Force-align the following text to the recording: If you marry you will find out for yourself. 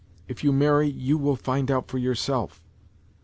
If 0.27 0.43
you 0.43 0.51
marry 0.51 0.89
you 0.89 1.19
will 1.19 1.35
find 1.35 1.69
out 1.69 1.87
for 1.87 1.99
yourself. 1.99 2.59